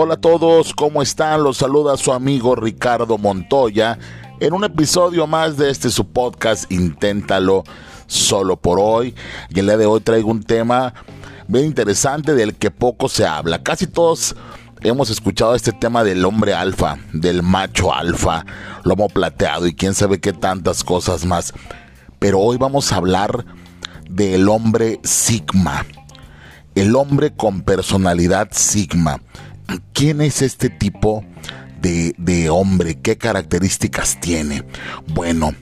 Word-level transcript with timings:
Hola 0.00 0.14
a 0.14 0.20
todos, 0.20 0.74
¿cómo 0.74 1.02
están? 1.02 1.42
Los 1.42 1.56
saluda 1.56 1.96
su 1.96 2.12
amigo 2.12 2.54
Ricardo 2.54 3.18
Montoya 3.18 3.98
en 4.38 4.52
un 4.52 4.62
episodio 4.62 5.26
más 5.26 5.56
de 5.56 5.70
este 5.70 5.90
su 5.90 6.06
podcast 6.06 6.70
Inténtalo 6.70 7.64
solo 8.06 8.56
por 8.56 8.78
hoy. 8.80 9.16
Y 9.50 9.58
el 9.58 9.66
día 9.66 9.76
de 9.76 9.86
hoy 9.86 10.00
traigo 10.00 10.30
un 10.30 10.44
tema 10.44 10.94
bien 11.48 11.64
interesante 11.64 12.36
del 12.36 12.54
que 12.54 12.70
poco 12.70 13.08
se 13.08 13.26
habla. 13.26 13.64
Casi 13.64 13.88
todos 13.88 14.36
hemos 14.82 15.10
escuchado 15.10 15.56
este 15.56 15.72
tema 15.72 16.04
del 16.04 16.24
hombre 16.24 16.54
alfa, 16.54 16.98
del 17.12 17.42
macho 17.42 17.92
alfa, 17.92 18.46
lomo 18.84 19.08
plateado 19.08 19.66
y 19.66 19.74
quién 19.74 19.94
sabe 19.94 20.20
qué 20.20 20.32
tantas 20.32 20.84
cosas 20.84 21.26
más. 21.26 21.52
Pero 22.20 22.38
hoy 22.38 22.56
vamos 22.56 22.92
a 22.92 22.98
hablar 22.98 23.44
del 24.08 24.48
hombre 24.48 25.00
sigma. 25.02 25.84
El 26.76 26.94
hombre 26.94 27.32
con 27.34 27.62
personalidad 27.62 28.50
sigma. 28.52 29.20
¿Quién 29.92 30.22
es 30.22 30.40
este 30.40 30.70
tipo 30.70 31.24
de, 31.82 32.48
hombre? 32.50 33.00
¿Qué 33.00 33.18
características 33.18 34.18
tiene? 34.18 34.64
Bueno, 35.12 35.52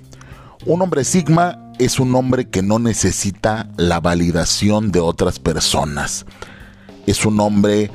un 0.64 0.82
hombre 0.82 1.02
sigma 1.02 1.72
es 1.78 1.98
un 1.98 2.14
hombre 2.14 2.48
que 2.48 2.62
no 2.62 2.78
necesita 2.78 3.68
la 3.76 3.98
validación 3.98 4.92
de 4.92 5.00
otras 5.00 5.40
personas. 5.40 6.24
Es 7.06 7.26
un 7.26 7.40
hombre 7.40 7.90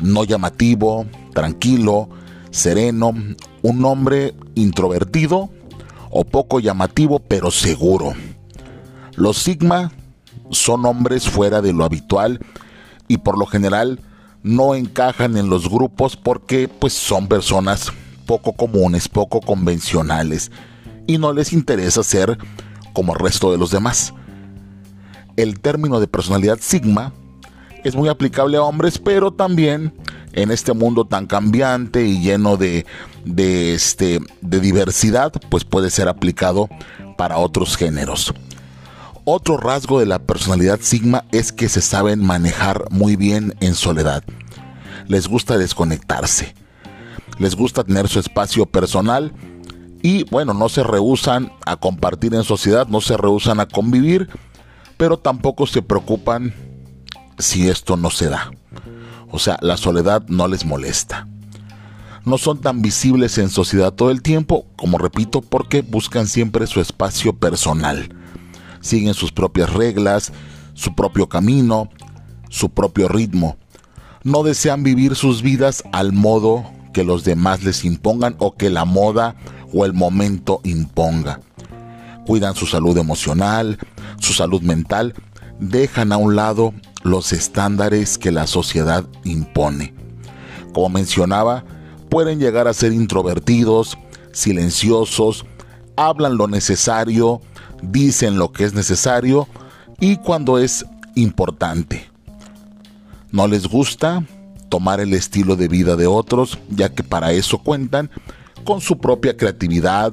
no 0.00 0.24
llamativo, 0.24 1.06
tranquilo, 1.34 2.08
sereno, 2.50 3.12
un 3.62 3.84
hombre 3.84 4.34
introvertido 4.54 5.50
o 6.10 6.24
poco 6.24 6.58
llamativo 6.58 7.18
pero 7.18 7.50
seguro. 7.50 8.14
Los 9.14 9.38
sigma 9.38 9.92
son 10.50 10.86
hombres 10.86 11.28
fuera 11.28 11.60
de 11.60 11.74
lo 11.74 11.84
habitual 11.84 12.40
y 13.08 13.18
por 13.18 13.36
lo 13.36 13.44
general 13.44 14.00
no 14.44 14.74
encajan 14.74 15.36
en 15.36 15.48
los 15.50 15.68
grupos 15.68 16.16
porque 16.16 16.68
pues 16.68 16.92
son 16.92 17.26
personas 17.26 17.90
poco 18.26 18.52
comunes, 18.52 19.08
poco 19.08 19.40
convencionales 19.40 20.52
y 21.06 21.18
no 21.18 21.32
les 21.32 21.52
interesa 21.52 22.04
ser 22.04 22.38
como 22.92 23.14
el 23.14 23.18
resto 23.18 23.50
de 23.50 23.58
los 23.58 23.70
demás. 23.70 24.14
El 25.36 25.58
término 25.58 25.98
de 25.98 26.06
personalidad 26.06 26.58
sigma 26.60 27.12
es 27.82 27.96
muy 27.96 28.08
aplicable 28.08 28.56
a 28.58 28.62
hombres, 28.62 28.98
pero 28.98 29.32
también 29.32 29.92
en 30.32 30.50
este 30.50 30.74
mundo 30.74 31.06
tan 31.06 31.26
cambiante 31.26 32.06
y 32.06 32.20
lleno 32.20 32.56
de, 32.56 32.86
de, 33.24 33.74
este, 33.74 34.20
de 34.42 34.60
diversidad, 34.60 35.32
pues 35.48 35.64
puede 35.64 35.90
ser 35.90 36.08
aplicado 36.08 36.68
para 37.16 37.38
otros 37.38 37.76
géneros. 37.76 38.32
Otro 39.26 39.56
rasgo 39.56 40.00
de 40.00 40.06
la 40.06 40.18
personalidad 40.18 40.80
Sigma 40.82 41.24
es 41.32 41.50
que 41.50 41.70
se 41.70 41.80
saben 41.80 42.22
manejar 42.22 42.84
muy 42.90 43.16
bien 43.16 43.54
en 43.60 43.74
soledad. 43.74 44.22
Les 45.08 45.28
gusta 45.28 45.56
desconectarse. 45.56 46.54
Les 47.38 47.56
gusta 47.56 47.84
tener 47.84 48.06
su 48.08 48.18
espacio 48.18 48.66
personal 48.66 49.32
y 50.02 50.24
bueno, 50.24 50.52
no 50.52 50.68
se 50.68 50.82
rehusan 50.82 51.50
a 51.64 51.76
compartir 51.76 52.34
en 52.34 52.44
sociedad, 52.44 52.86
no 52.86 53.00
se 53.00 53.16
rehusan 53.16 53.60
a 53.60 53.66
convivir, 53.66 54.28
pero 54.98 55.18
tampoco 55.18 55.66
se 55.66 55.80
preocupan 55.80 56.52
si 57.38 57.66
esto 57.68 57.96
no 57.96 58.10
se 58.10 58.28
da. 58.28 58.50
O 59.30 59.38
sea, 59.38 59.56
la 59.62 59.78
soledad 59.78 60.22
no 60.28 60.48
les 60.48 60.66
molesta. 60.66 61.26
No 62.26 62.36
son 62.36 62.60
tan 62.60 62.82
visibles 62.82 63.38
en 63.38 63.48
sociedad 63.48 63.94
todo 63.94 64.10
el 64.10 64.20
tiempo, 64.20 64.66
como 64.76 64.98
repito, 64.98 65.40
porque 65.40 65.80
buscan 65.80 66.26
siempre 66.26 66.66
su 66.66 66.82
espacio 66.82 67.34
personal 67.34 68.10
siguen 68.84 69.14
sus 69.14 69.32
propias 69.32 69.72
reglas, 69.72 70.32
su 70.74 70.94
propio 70.94 71.28
camino, 71.28 71.88
su 72.50 72.68
propio 72.68 73.08
ritmo. 73.08 73.56
No 74.22 74.42
desean 74.42 74.82
vivir 74.82 75.16
sus 75.16 75.42
vidas 75.42 75.82
al 75.92 76.12
modo 76.12 76.64
que 76.92 77.02
los 77.02 77.24
demás 77.24 77.64
les 77.64 77.84
impongan 77.84 78.36
o 78.38 78.54
que 78.54 78.70
la 78.70 78.84
moda 78.84 79.36
o 79.72 79.84
el 79.86 79.94
momento 79.94 80.60
imponga. 80.64 81.40
Cuidan 82.26 82.54
su 82.54 82.66
salud 82.66 82.96
emocional, 82.98 83.78
su 84.20 84.34
salud 84.34 84.62
mental, 84.62 85.14
dejan 85.58 86.12
a 86.12 86.18
un 86.18 86.36
lado 86.36 86.74
los 87.02 87.32
estándares 87.32 88.18
que 88.18 88.32
la 88.32 88.46
sociedad 88.46 89.04
impone. 89.24 89.94
Como 90.72 90.90
mencionaba, 90.90 91.64
pueden 92.10 92.38
llegar 92.38 92.68
a 92.68 92.74
ser 92.74 92.92
introvertidos, 92.92 93.98
silenciosos, 94.32 95.44
hablan 95.96 96.36
lo 96.36 96.48
necesario, 96.48 97.40
dicen 97.82 98.38
lo 98.38 98.52
que 98.52 98.64
es 98.64 98.74
necesario 98.74 99.48
y 100.00 100.16
cuando 100.16 100.58
es 100.58 100.84
importante. 101.14 102.08
No 103.30 103.46
les 103.48 103.66
gusta 103.66 104.24
tomar 104.68 105.00
el 105.00 105.12
estilo 105.12 105.56
de 105.56 105.68
vida 105.68 105.96
de 105.96 106.06
otros, 106.06 106.58
ya 106.68 106.88
que 106.92 107.02
para 107.02 107.32
eso 107.32 107.58
cuentan 107.58 108.10
con 108.64 108.80
su 108.80 108.98
propia 108.98 109.36
creatividad, 109.36 110.12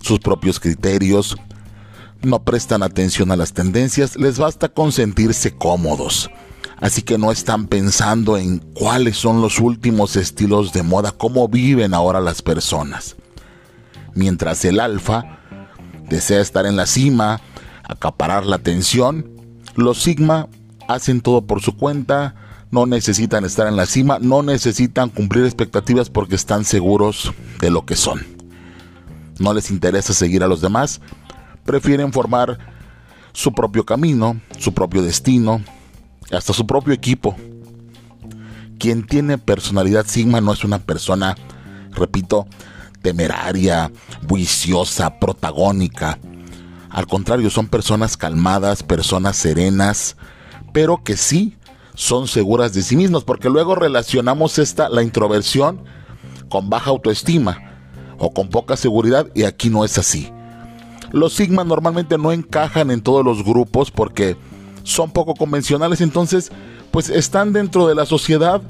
sus 0.00 0.18
propios 0.18 0.58
criterios, 0.58 1.36
no 2.22 2.42
prestan 2.42 2.82
atención 2.82 3.30
a 3.32 3.36
las 3.36 3.52
tendencias, 3.52 4.16
les 4.16 4.38
basta 4.38 4.68
con 4.68 4.92
sentirse 4.92 5.56
cómodos. 5.56 6.30
Así 6.78 7.02
que 7.02 7.16
no 7.16 7.30
están 7.30 7.68
pensando 7.68 8.36
en 8.36 8.58
cuáles 8.58 9.16
son 9.16 9.40
los 9.40 9.60
últimos 9.60 10.16
estilos 10.16 10.72
de 10.72 10.82
moda, 10.82 11.12
cómo 11.12 11.48
viven 11.48 11.94
ahora 11.94 12.20
las 12.20 12.42
personas. 12.42 13.16
Mientras 14.14 14.64
el 14.64 14.80
alfa 14.80 15.38
desea 16.12 16.40
estar 16.40 16.66
en 16.66 16.76
la 16.76 16.86
cima, 16.86 17.40
acaparar 17.82 18.46
la 18.46 18.56
atención, 18.56 19.28
los 19.74 20.02
Sigma 20.02 20.48
hacen 20.86 21.20
todo 21.20 21.42
por 21.42 21.62
su 21.62 21.76
cuenta, 21.76 22.34
no 22.70 22.86
necesitan 22.86 23.44
estar 23.44 23.66
en 23.66 23.76
la 23.76 23.86
cima, 23.86 24.18
no 24.20 24.42
necesitan 24.42 25.08
cumplir 25.08 25.44
expectativas 25.44 26.10
porque 26.10 26.36
están 26.36 26.64
seguros 26.64 27.32
de 27.60 27.70
lo 27.70 27.84
que 27.84 27.96
son. 27.96 28.24
No 29.38 29.54
les 29.54 29.70
interesa 29.70 30.14
seguir 30.14 30.44
a 30.44 30.48
los 30.48 30.60
demás, 30.60 31.00
prefieren 31.64 32.12
formar 32.12 32.58
su 33.32 33.52
propio 33.52 33.84
camino, 33.84 34.40
su 34.58 34.74
propio 34.74 35.02
destino, 35.02 35.62
hasta 36.30 36.52
su 36.52 36.66
propio 36.66 36.92
equipo. 36.92 37.34
Quien 38.78 39.06
tiene 39.06 39.38
personalidad 39.38 40.06
Sigma 40.06 40.40
no 40.40 40.52
es 40.52 40.64
una 40.64 40.78
persona, 40.78 41.36
repito, 41.92 42.46
temeraria, 43.02 43.90
viciosa, 44.22 45.18
protagónica. 45.18 46.18
Al 46.88 47.06
contrario, 47.06 47.50
son 47.50 47.68
personas 47.68 48.16
calmadas, 48.16 48.82
personas 48.82 49.36
serenas, 49.36 50.16
pero 50.72 51.02
que 51.02 51.16
sí 51.16 51.56
son 51.94 52.28
seguras 52.28 52.72
de 52.72 52.82
sí 52.82 52.96
mismas, 52.96 53.24
porque 53.24 53.50
luego 53.50 53.74
relacionamos 53.74 54.58
esta, 54.58 54.88
la 54.88 55.02
introversión, 55.02 55.84
con 56.48 56.70
baja 56.70 56.90
autoestima 56.90 57.58
o 58.18 58.32
con 58.32 58.48
poca 58.48 58.76
seguridad, 58.76 59.26
y 59.34 59.44
aquí 59.44 59.68
no 59.68 59.84
es 59.84 59.98
así. 59.98 60.30
Los 61.10 61.34
sigmas 61.34 61.66
normalmente 61.66 62.16
no 62.16 62.32
encajan 62.32 62.90
en 62.90 63.02
todos 63.02 63.24
los 63.24 63.44
grupos 63.44 63.90
porque 63.90 64.36
son 64.82 65.10
poco 65.10 65.34
convencionales, 65.34 66.00
entonces 66.00 66.50
pues 66.90 67.08
están 67.10 67.52
dentro 67.52 67.86
de 67.86 67.94
la 67.94 68.06
sociedad, 68.06 68.62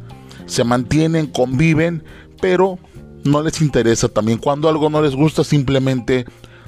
se 0.47 0.65
mantienen, 0.65 1.27
conviven, 1.27 2.05
pero 2.41 2.79
no 3.25 3.43
les 3.43 3.61
interesa 3.61 4.09
también. 4.09 4.39
Cuando 4.39 4.69
algo 4.69 4.91
no 4.91 5.03
les 5.03 5.15
gusta, 5.15 5.45
simplemente 5.45 6.27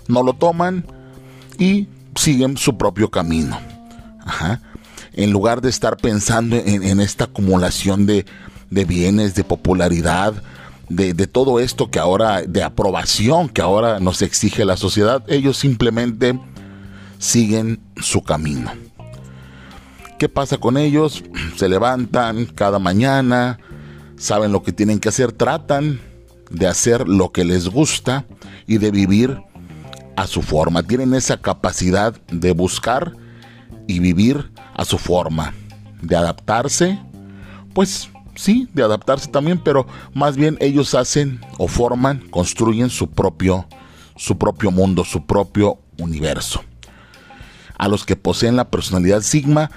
no 0.09 0.22
lo 0.22 0.34
toman 0.34 0.84
y 1.59 1.88
siguen 2.15 2.56
su 2.56 2.76
propio 2.76 3.10
camino. 3.10 3.59
En 5.12 5.31
lugar 5.31 5.60
de 5.60 5.70
estar 5.70 5.97
pensando 5.97 6.56
en, 6.56 7.00
esta 7.00 7.25
acumulación 7.25 8.06
de, 8.06 8.25
bienes, 8.70 9.34
de 9.34 9.44
popularidad, 9.44 10.34
de, 10.88 11.14
de, 11.14 11.26
todo 11.26 11.60
esto 11.60 11.91
que 11.91 11.98
ahora, 11.98 12.43
de 12.43 12.62
aprobación 12.62 13.48
que 13.48 13.62
ahora 13.62 14.00
nos 14.00 14.22
exige 14.22 14.64
la 14.64 14.76
sociedad, 14.76 15.22
ellos 15.28 15.56
simplemente 15.56 16.38
siguen 17.19 17.81
su 17.97 18.22
camino. 18.22 18.72
¿Qué 20.19 20.28
pasa 20.28 20.58
con 20.58 20.76
ellos? 20.76 21.23
Se 21.56 21.69
levantan 21.69 22.46
cada 22.46 22.78
mañana, 22.78 23.58
saben 24.17 24.52
lo 24.52 24.62
que 24.62 24.73
tienen 24.73 25.00
que 25.00 25.08
hacer, 25.08 25.32
tratan 25.32 26.00
de 26.50 26.67
hacer 26.67 27.08
lo 27.08 27.32
que 27.32 27.44
les 27.44 27.69
gusta 27.69 28.25
y 28.67 28.79
de 28.79 28.91
vivir 28.91 29.41
a 30.17 30.26
su 30.26 30.43
forma. 30.43 30.82
Tienen 30.82 31.14
esa 31.14 31.37
capacidad 31.37 32.14
de 32.31 32.52
buscar 32.52 33.12
y 33.87 33.99
vivir 33.99 34.50
a 34.75 34.85
su 34.85 34.99
forma, 34.99 35.55
de 36.02 36.17
adaptarse, 36.17 36.99
pues 37.75 38.11
sí, 38.35 38.69
de 38.73 38.82
adaptarse 38.82 39.29
también, 39.31 39.61
pero 39.62 39.87
más 40.14 40.37
bien 40.37 40.56
ellos 40.61 40.94
hacen 40.94 41.41
o 41.58 41.69
forman, 41.69 42.19
construyen 42.31 42.90
su 42.90 43.11
propio 43.11 43.67
su 44.17 44.38
propio 44.38 44.70
mundo, 44.70 45.05
su 45.05 45.26
propio 45.26 45.79
universo. 45.99 46.62
A 47.76 47.88
los 47.88 48.05
que 48.05 48.17
poseen 48.17 48.56
la 48.56 48.70
personalidad 48.70 49.23
Sigma 49.23 49.70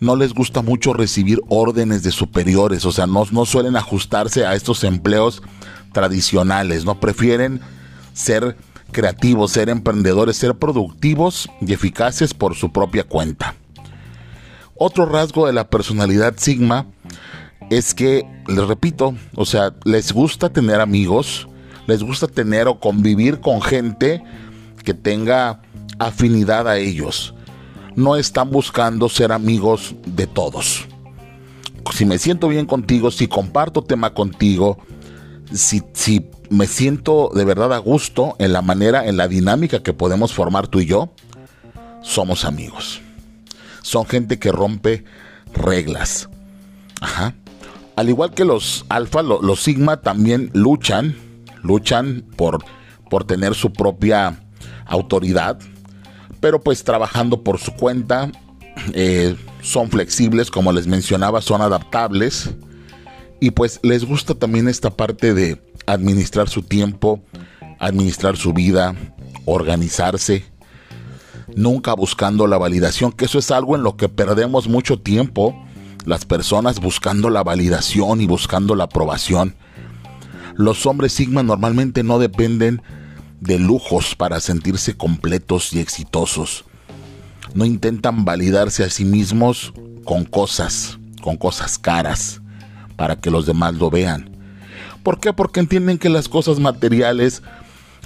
no 0.00 0.16
les 0.16 0.34
gusta 0.34 0.62
mucho 0.62 0.92
recibir 0.92 1.40
órdenes 1.48 2.02
de 2.02 2.10
superiores, 2.10 2.84
o 2.84 2.92
sea, 2.92 3.06
no, 3.06 3.24
no 3.30 3.46
suelen 3.46 3.76
ajustarse 3.76 4.44
a 4.44 4.54
estos 4.54 4.82
empleos 4.82 5.42
tradicionales, 5.92 6.84
¿no? 6.84 7.00
Prefieren 7.00 7.60
ser 8.12 8.56
creativos, 8.90 9.52
ser 9.52 9.68
emprendedores, 9.68 10.36
ser 10.36 10.54
productivos 10.54 11.48
y 11.60 11.72
eficaces 11.72 12.34
por 12.34 12.54
su 12.54 12.72
propia 12.72 13.04
cuenta. 13.04 13.54
Otro 14.76 15.06
rasgo 15.06 15.46
de 15.46 15.52
la 15.52 15.68
personalidad 15.68 16.34
Sigma 16.36 16.86
es 17.70 17.94
que, 17.94 18.26
les 18.48 18.66
repito, 18.66 19.14
o 19.34 19.46
sea, 19.46 19.72
les 19.84 20.12
gusta 20.12 20.50
tener 20.50 20.80
amigos, 20.80 21.48
les 21.86 22.02
gusta 22.02 22.26
tener 22.26 22.68
o 22.68 22.78
convivir 22.78 23.40
con 23.40 23.62
gente 23.62 24.22
que 24.84 24.94
tenga 24.94 25.62
afinidad 25.98 26.68
a 26.68 26.78
ellos. 26.78 27.34
No 27.94 28.16
están 28.16 28.50
buscando 28.50 29.08
ser 29.08 29.32
amigos 29.32 29.94
de 30.06 30.26
todos. 30.26 30.86
Si 31.92 32.04
me 32.04 32.18
siento 32.18 32.48
bien 32.48 32.66
contigo, 32.66 33.10
si 33.10 33.28
comparto 33.28 33.82
tema 33.82 34.14
contigo, 34.14 34.78
si, 35.54 35.82
si 35.92 36.26
me 36.50 36.66
siento 36.66 37.30
de 37.34 37.44
verdad 37.44 37.72
a 37.72 37.78
gusto 37.78 38.36
en 38.38 38.52
la 38.52 38.62
manera, 38.62 39.06
en 39.06 39.16
la 39.16 39.28
dinámica 39.28 39.82
que 39.82 39.92
podemos 39.92 40.32
formar 40.32 40.68
tú 40.68 40.80
y 40.80 40.86
yo, 40.86 41.12
somos 42.02 42.44
amigos. 42.44 43.00
Son 43.82 44.06
gente 44.06 44.38
que 44.38 44.52
rompe 44.52 45.04
reglas. 45.54 46.28
Ajá. 47.00 47.34
Al 47.96 48.08
igual 48.08 48.32
que 48.32 48.44
los 48.44 48.84
alfa, 48.88 49.22
los 49.22 49.60
sigma 49.60 50.00
también 50.00 50.50
luchan, 50.54 51.16
luchan 51.62 52.24
por, 52.36 52.64
por 53.10 53.24
tener 53.24 53.54
su 53.54 53.72
propia 53.72 54.42
autoridad, 54.86 55.58
pero 56.40 56.60
pues 56.60 56.84
trabajando 56.84 57.42
por 57.42 57.58
su 57.58 57.74
cuenta, 57.74 58.30
eh, 58.94 59.36
son 59.60 59.90
flexibles, 59.90 60.50
como 60.50 60.72
les 60.72 60.86
mencionaba, 60.86 61.40
son 61.40 61.60
adaptables 61.60 62.50
y 63.42 63.50
pues 63.50 63.80
les 63.82 64.04
gusta 64.04 64.36
también 64.36 64.68
esta 64.68 64.90
parte 64.90 65.34
de 65.34 65.60
administrar 65.86 66.48
su 66.48 66.62
tiempo, 66.62 67.24
administrar 67.80 68.36
su 68.36 68.52
vida, 68.52 68.94
organizarse, 69.46 70.44
nunca 71.56 71.92
buscando 71.94 72.46
la 72.46 72.56
validación, 72.56 73.10
que 73.10 73.24
eso 73.24 73.40
es 73.40 73.50
algo 73.50 73.74
en 73.74 73.82
lo 73.82 73.96
que 73.96 74.08
perdemos 74.08 74.68
mucho 74.68 75.00
tiempo, 75.00 75.60
las 76.04 76.24
personas 76.24 76.78
buscando 76.78 77.30
la 77.30 77.42
validación 77.42 78.20
y 78.20 78.28
buscando 78.28 78.76
la 78.76 78.84
aprobación. 78.84 79.56
Los 80.54 80.86
hombres 80.86 81.12
Sigma 81.12 81.42
normalmente 81.42 82.04
no 82.04 82.20
dependen 82.20 82.80
de 83.40 83.58
lujos 83.58 84.14
para 84.14 84.38
sentirse 84.38 84.96
completos 84.96 85.72
y 85.72 85.80
exitosos. 85.80 86.64
No 87.54 87.64
intentan 87.64 88.24
validarse 88.24 88.84
a 88.84 88.88
sí 88.88 89.04
mismos 89.04 89.72
con 90.04 90.26
cosas, 90.26 91.00
con 91.22 91.36
cosas 91.36 91.76
caras, 91.76 92.41
para 93.02 93.16
que 93.16 93.32
los 93.32 93.46
demás 93.46 93.74
lo 93.74 93.90
vean. 93.90 94.30
¿Por 95.02 95.18
qué? 95.18 95.32
Porque 95.32 95.58
entienden 95.58 95.98
que 95.98 96.08
las 96.08 96.28
cosas 96.28 96.60
materiales 96.60 97.42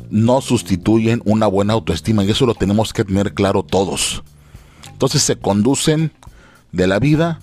no 0.09 0.41
sustituyen 0.41 1.21
una 1.27 1.47
buena 1.47 1.75
autoestima 1.75 2.25
y 2.25 2.31
eso 2.31 2.47
lo 2.47 2.55
tenemos 2.55 2.95
que 2.95 3.05
tener 3.05 3.35
claro 3.35 3.63
todos. 3.63 4.23
Entonces 4.91 5.21
se 5.21 5.37
conducen 5.37 6.13
de 6.73 6.87
la 6.87 6.99
vida 6.99 7.41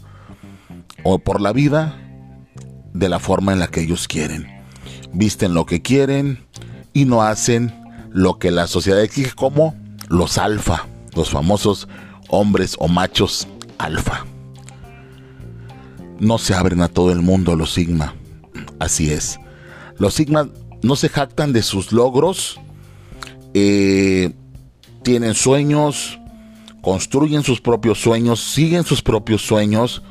o 1.04 1.20
por 1.20 1.42
la 1.42 1.54
vida 1.54 1.96
de 2.92 3.08
la 3.08 3.20
forma 3.20 3.54
en 3.54 3.60
la 3.60 3.68
que 3.68 3.82
ellos 3.82 4.08
quieren. 4.08 4.48
Visten 5.14 5.54
lo 5.54 5.68
que 5.68 5.84
quieren 5.84 6.44
y 6.92 7.06
no 7.06 7.22
hacen 7.22 7.72
lo 8.10 8.40
que 8.40 8.50
la 8.50 8.66
sociedad 8.66 9.04
exige 9.04 9.34
como 9.34 9.76
los 10.10 10.40
alfa, 10.40 10.88
los 11.16 11.30
famosos 11.30 11.88
hombres 12.30 12.76
o 12.80 12.88
machos 12.88 13.48
alfa. 13.78 14.26
No 16.24 16.38
se 16.38 16.54
abren 16.54 16.82
a 16.82 16.88
todo 16.88 17.12
el 17.12 17.22
mundo 17.22 17.58
los 17.58 17.74
sigma. 17.74 18.16
Así 18.80 19.12
es. 19.12 19.40
Los 19.98 20.14
sigma 20.14 20.50
no 20.82 20.96
se 20.96 21.10
jactan 21.10 21.52
de 21.52 21.62
sus 21.62 21.92
logros. 21.92 22.62
Eh, 23.54 24.34
tienen 25.04 25.34
sueños, 25.34 26.18
construyen 26.82 27.44
sus 27.44 27.60
propios 27.60 28.00
sueños, 28.00 28.40
siguen 28.40 28.86
sus 28.86 29.02
propios 29.02 29.42
sueños, 29.42 30.02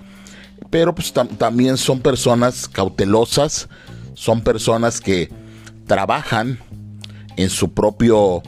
pero 0.69 0.95
pues 0.95 1.15
también 1.39 1.79
son 1.79 2.01
personas 2.01 2.69
cautelosas, 2.69 3.71
son 4.13 4.43
personas 4.43 5.01
que 5.01 5.31
trabajan 5.87 6.59
en 7.37 7.49
su 7.49 7.73
propio 7.73 8.43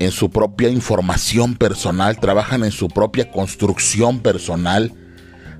en 0.00 0.10
su 0.10 0.30
propia 0.30 0.68
información 0.68 1.54
personal, 1.54 2.18
trabajan 2.18 2.64
en 2.64 2.72
su 2.72 2.88
propia 2.88 3.30
construcción 3.30 4.18
personal, 4.18 4.92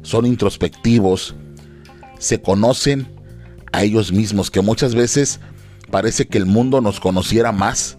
son 0.02 0.26
introspectivos, 0.26 1.36
se 2.18 2.40
conocen 2.40 3.06
a 3.72 3.82
ellos 3.82 4.12
mismos, 4.12 4.50
que 4.50 4.60
muchas 4.60 4.94
veces 4.94 5.40
parece 5.90 6.26
que 6.26 6.38
el 6.38 6.46
mundo 6.46 6.80
nos 6.80 7.00
conociera 7.00 7.52
más 7.52 7.98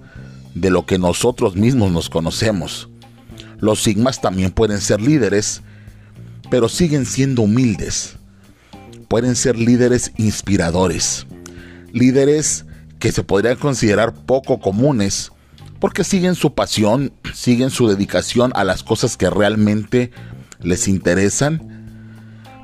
de 0.53 0.69
lo 0.69 0.85
que 0.85 0.97
nosotros 0.97 1.56
mismos 1.56 1.91
nos 1.91 2.09
conocemos. 2.09 2.89
Los 3.59 3.83
sigmas 3.83 4.21
también 4.21 4.51
pueden 4.51 4.81
ser 4.81 5.01
líderes, 5.01 5.62
pero 6.50 6.69
siguen 6.69 7.06
siendo 7.06 7.44
humildes. 7.44 8.15
Pueden 9.07 9.35
ser 9.35 9.57
líderes 9.57 10.12
inspiradores, 10.18 11.27
líderes 11.91 12.65
que 13.00 13.11
se 13.11 13.23
podrían 13.23 13.57
considerar 13.57 14.13
poco 14.13 14.59
comunes, 14.59 15.31
porque 15.79 16.03
siguen 16.03 16.35
su 16.35 16.53
pasión, 16.53 17.13
siguen 17.33 17.69
su 17.69 17.88
dedicación 17.88 18.51
a 18.56 18.63
las 18.63 18.81
cosas 18.81 19.18
que 19.18 19.29
realmente 19.29 20.11
les 20.61 20.88
interesan. 20.88 21.75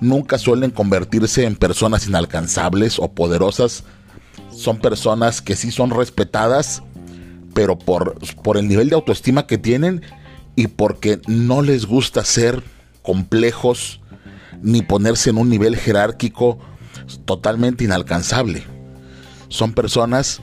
Nunca 0.02 0.38
suelen 0.38 0.72
convertirse 0.72 1.46
en 1.46 1.56
personas 1.56 2.08
inalcanzables 2.08 3.00
o 3.00 3.14
poderosas. 3.14 3.86
Son 4.52 4.80
personas 4.80 5.42
que 5.42 5.56
sí 5.56 5.72
son 5.72 5.92
respetadas, 5.92 6.84
pero 7.54 7.80
por, 7.80 8.18
por 8.44 8.58
el 8.58 8.68
nivel 8.68 8.90
de 8.90 8.96
autoestima 8.96 9.48
que 9.48 9.58
tienen 9.58 10.02
y 10.56 10.68
porque 10.68 11.22
no 11.28 11.62
les 11.62 11.86
gusta 11.86 12.26
ser 12.26 12.62
complejos 13.02 14.02
ni 14.62 14.82
ponerse 14.82 15.30
en 15.30 15.38
un 15.38 15.50
nivel 15.50 15.78
jerárquico 15.78 16.60
totalmente 17.26 17.84
inalcanzable. 17.84 18.64
Son 19.48 19.74
personas 19.74 20.42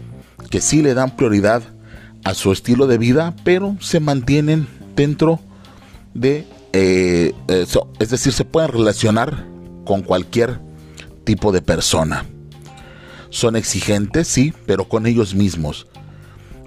que 0.50 0.60
sí 0.60 0.82
le 0.82 0.94
dan 0.94 1.16
prioridad 1.16 1.62
a 2.24 2.34
su 2.34 2.52
estilo 2.52 2.86
de 2.86 2.98
vida, 2.98 3.34
pero 3.44 3.76
se 3.80 4.00
mantienen 4.00 4.66
dentro 4.96 5.40
de, 6.14 6.46
eh, 6.72 7.34
es 7.98 8.10
decir, 8.10 8.32
se 8.32 8.44
pueden 8.44 8.70
relacionar 8.70 9.46
con 9.84 10.02
cualquier 10.02 10.60
tipo 11.24 11.52
de 11.52 11.62
persona. 11.62 12.26
Son 13.30 13.56
exigentes, 13.56 14.28
sí, 14.28 14.52
pero 14.66 14.88
con 14.88 15.06
ellos 15.06 15.34
mismos. 15.34 15.86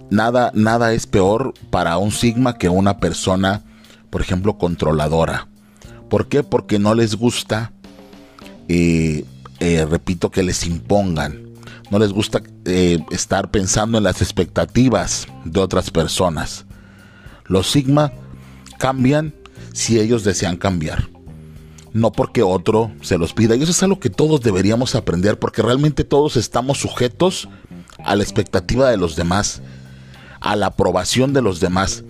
Nada, 0.09 0.51
nada 0.53 0.93
es 0.93 1.07
peor 1.07 1.53
para 1.69 1.97
un 1.97 2.11
sigma 2.11 2.57
que 2.57 2.69
una 2.69 2.99
persona, 2.99 3.63
por 4.09 4.21
ejemplo, 4.21 4.57
controladora. 4.57 5.47
¿Por 6.09 6.27
qué? 6.27 6.43
Porque 6.43 6.79
no 6.79 6.93
les 6.93 7.15
gusta, 7.15 7.71
eh, 8.67 9.25
eh, 9.59 9.85
repito, 9.89 10.29
que 10.29 10.43
les 10.43 10.65
impongan 10.65 11.51
no 11.91 11.99
les 11.99 12.13
gusta 12.13 12.41
eh, 12.65 12.99
estar 13.11 13.51
pensando 13.51 13.97
en 13.97 14.05
las 14.05 14.21
expectativas 14.21 15.27
de 15.43 15.59
otras 15.59 15.91
personas. 15.91 16.65
Los 17.45 17.69
sigma 17.69 18.13
cambian 18.79 19.35
si 19.73 19.99
ellos 19.99 20.23
desean 20.23 20.57
cambiar. 20.57 21.09
No 21.93 22.11
porque 22.11 22.41
otro 22.41 22.91
se 23.01 23.17
los 23.17 23.33
pida. 23.33 23.55
Y 23.55 23.63
eso 23.63 23.71
es 23.71 23.83
algo 23.83 23.99
que 23.99 24.09
todos 24.09 24.41
deberíamos 24.41 24.95
aprender 24.95 25.37
porque 25.37 25.61
realmente 25.61 26.03
todos 26.03 26.37
estamos 26.37 26.79
sujetos 26.79 27.49
a 28.03 28.15
la 28.15 28.23
expectativa 28.23 28.89
de 28.89 28.97
los 28.97 29.15
demás, 29.15 29.61
a 30.39 30.55
la 30.55 30.67
aprobación 30.67 31.33
de 31.33 31.41
los 31.41 31.59
demás. 31.59 32.03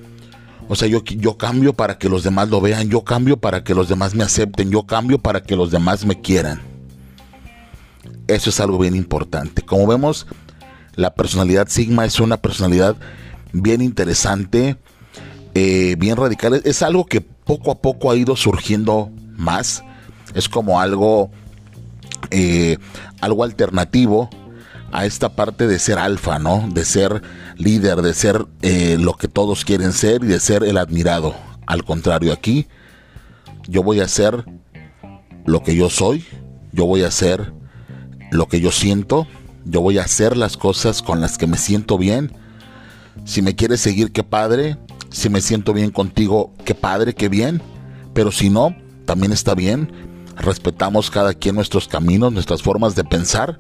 O 0.68 0.76
sea, 0.76 0.88
yo, 0.88 1.04
yo 1.04 1.38
cambio 1.38 1.74
para 1.74 1.98
que 1.98 2.10
los 2.10 2.24
demás 2.24 2.50
lo 2.50 2.62
vean, 2.62 2.90
yo 2.90 3.04
cambio 3.04 3.38
para 3.38 3.64
que 3.64 3.74
los 3.74 3.90
demás 3.90 4.14
me 4.14 4.24
acepten, 4.24 4.70
yo 4.70 4.84
cambio 4.84 5.20
para 5.20 5.42
que 5.42 5.56
los 5.56 5.72
demás 5.72 6.06
me 6.06 6.22
quieran. 6.22 6.62
Eso 8.28 8.52
es 8.52 8.60
algo 8.60 8.78
bien 8.78 8.96
importante. 8.96 9.64
Como 9.64 9.88
vemos, 9.88 10.28
la 10.96 11.14
personalidad 11.14 11.68
Sigma 11.68 12.06
es 12.06 12.20
una 12.20 12.38
personalidad 12.38 12.96
bien 13.52 13.82
interesante, 13.82 14.78
eh, 15.54 15.96
bien 15.98 16.16
radical. 16.16 16.62
Es 16.64 16.82
algo 16.82 17.06
que 17.06 17.26
poco 17.52 17.72
a 17.72 17.82
poco 17.82 18.10
ha 18.10 18.16
ido 18.16 18.38
surgiendo 18.38 19.12
más. 19.36 19.84
Es 20.34 20.48
como 20.48 20.80
algo, 20.80 21.32
eh, 22.30 22.78
algo 23.20 23.44
alternativo 23.44 24.30
a 24.94 25.06
esta 25.06 25.36
parte 25.36 25.68
de 25.68 25.78
ser 25.78 26.00
alfa, 26.00 26.40
¿no? 26.40 26.70
De 26.72 26.86
ser 26.86 27.22
líder, 27.58 28.04
de 28.04 28.14
ser 28.14 28.46
eh, 28.62 28.96
lo 28.98 29.16
que 29.16 29.28
todos 29.28 29.66
quieren 29.66 29.92
ser 29.92 30.24
y 30.24 30.28
de 30.28 30.40
ser 30.40 30.64
el 30.64 30.78
admirado. 30.78 31.36
Al 31.68 31.84
contrario, 31.84 32.32
aquí 32.32 32.68
yo 33.68 33.84
voy 33.84 34.00
a 34.00 34.08
ser 34.08 34.46
lo 35.46 35.62
que 35.62 35.76
yo 35.76 35.90
soy, 35.90 36.24
yo 36.72 36.86
voy 36.86 37.04
a 37.04 37.12
ser 37.12 37.52
lo 38.32 38.48
que 38.48 38.62
yo 38.62 38.72
siento, 38.72 39.28
yo 39.66 39.82
voy 39.82 39.98
a 39.98 40.04
hacer 40.04 40.38
las 40.38 40.56
cosas 40.56 41.02
con 41.02 41.20
las 41.20 41.38
que 41.38 41.48
me 41.48 41.58
siento 41.58 41.98
bien. 41.98 42.32
Si 43.26 43.42
me 43.42 43.58
quieres 43.58 43.82
seguir, 43.82 44.14
qué 44.14 44.24
padre. 44.24 44.78
Si 45.12 45.30
me 45.30 45.42
siento 45.42 45.74
bien 45.74 45.92
contigo, 45.92 46.54
qué 46.66 46.74
padre, 46.74 47.14
qué 47.14 47.30
bien. 47.30 47.62
Pero 48.14 48.32
si 48.32 48.50
no, 48.50 48.76
también 49.06 49.32
está 49.32 49.54
bien. 49.54 49.92
Respetamos 50.38 51.12
cada 51.12 51.34
quien 51.34 51.56
nuestros 51.56 51.88
caminos, 51.88 52.34
nuestras 52.34 52.62
formas 52.62 52.96
de 52.96 53.04
pensar 53.04 53.60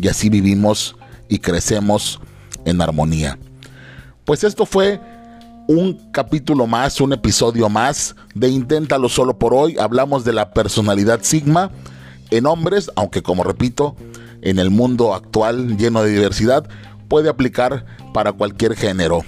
y 0.00 0.08
así 0.08 0.28
vivimos 0.28 0.96
y 1.28 1.38
crecemos 1.40 2.20
en 2.64 2.80
armonía. 2.80 3.38
Pues 4.24 4.44
esto 4.44 4.64
fue 4.64 5.00
un 5.66 6.10
capítulo 6.12 6.66
más, 6.66 7.00
un 7.00 7.12
episodio 7.12 7.68
más 7.68 8.14
de 8.34 8.48
Inténtalo 8.48 9.08
solo 9.08 9.38
por 9.38 9.52
hoy. 9.52 9.76
Hablamos 9.78 10.24
de 10.24 10.32
la 10.32 10.52
personalidad 10.52 11.20
Sigma 11.22 11.70
en 12.30 12.46
hombres, 12.46 12.90
aunque 12.94 13.22
como 13.22 13.42
repito, 13.42 13.96
en 14.42 14.58
el 14.58 14.70
mundo 14.70 15.14
actual 15.14 15.76
lleno 15.76 16.02
de 16.02 16.10
diversidad, 16.10 16.68
puede 17.08 17.28
aplicar 17.28 17.84
para 18.14 18.32
cualquier 18.32 18.76
género. 18.76 19.24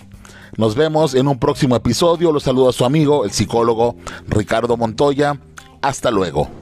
Nos 0.61 0.75
vemos 0.75 1.15
en 1.15 1.27
un 1.27 1.39
próximo 1.39 1.75
episodio. 1.75 2.33
Los 2.33 2.43
saluda 2.43 2.71
su 2.71 2.85
amigo, 2.85 3.25
el 3.25 3.31
psicólogo 3.31 3.97
Ricardo 4.29 4.77
Montoya. 4.77 5.41
Hasta 5.81 6.11
luego. 6.11 6.60